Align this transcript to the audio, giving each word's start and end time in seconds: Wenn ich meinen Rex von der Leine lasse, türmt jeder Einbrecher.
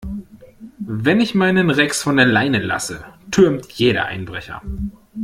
Wenn 0.79 1.19
ich 1.21 1.35
meinen 1.35 1.69
Rex 1.69 2.01
von 2.01 2.17
der 2.17 2.25
Leine 2.25 2.57
lasse, 2.57 3.05
türmt 3.29 3.71
jeder 3.73 4.07
Einbrecher. 4.07 4.63